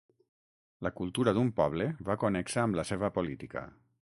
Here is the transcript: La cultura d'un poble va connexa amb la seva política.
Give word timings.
La 0.87 0.91
cultura 0.99 1.35
d'un 1.39 1.53
poble 1.61 1.87
va 2.09 2.19
connexa 2.27 2.65
amb 2.67 2.81
la 2.83 2.91
seva 2.93 3.15
política. 3.21 3.69